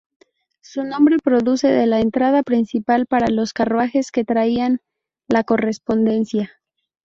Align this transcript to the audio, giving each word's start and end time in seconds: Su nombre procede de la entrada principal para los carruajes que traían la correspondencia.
Su 0.61 0.83
nombre 0.83 1.17
procede 1.23 1.81
de 1.81 1.85
la 1.85 1.99
entrada 1.99 2.41
principal 2.41 3.05
para 3.05 3.27
los 3.29 3.53
carruajes 3.53 4.11
que 4.11 4.25
traían 4.25 4.81
la 5.27 5.43
correspondencia. 5.43 6.53